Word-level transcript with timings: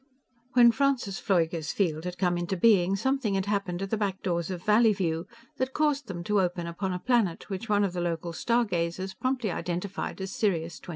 When 0.53 0.71
Francis 0.71 1.21
Pfleuger's 1.21 1.71
field 1.71 2.05
had 2.05 2.17
come 2.17 2.35
into 2.35 2.57
being, 2.57 2.95
something 2.95 3.35
had 3.35 3.45
happened 3.45 3.77
to 3.77 3.85
the 3.85 3.97
back 3.97 4.23
doors 4.23 4.49
of 4.49 4.63
Valleyview 4.63 5.25
that 5.57 5.73
caused 5.75 6.07
them 6.07 6.23
to 6.23 6.41
open 6.41 6.65
upon 6.65 6.91
a 6.91 6.97
planet 6.97 7.51
which 7.51 7.69
one 7.69 7.83
of 7.83 7.93
the 7.93 8.01
local 8.01 8.33
star 8.33 8.65
gazers 8.65 9.13
promptly 9.13 9.51
identified 9.51 10.19
as 10.19 10.31
Sirius 10.33 10.79
XXI. 10.79 10.89